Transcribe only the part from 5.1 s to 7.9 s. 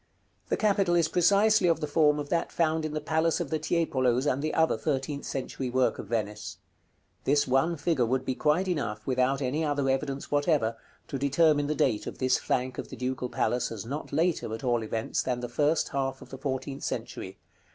century work of Venice. This one